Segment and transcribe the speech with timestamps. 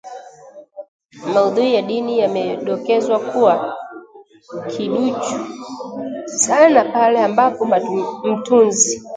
[1.33, 3.75] Maudhui ya dini yamedokezwa kwa
[4.69, 5.37] kiduchu
[6.25, 7.65] sana pale ambapo
[8.25, 9.03] mtunzi